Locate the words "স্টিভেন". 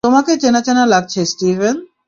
1.25-1.75